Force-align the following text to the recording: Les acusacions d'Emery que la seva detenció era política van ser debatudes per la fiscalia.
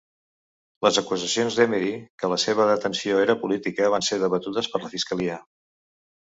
Les 0.85 0.95
acusacions 1.01 1.57
d'Emery 1.59 1.91
que 2.23 2.29
la 2.31 2.39
seva 2.45 2.65
detenció 2.71 3.19
era 3.27 3.37
política 3.45 3.91
van 3.97 4.07
ser 4.09 4.19
debatudes 4.25 4.71
per 4.73 4.83
la 4.87 4.91
fiscalia. 4.97 5.39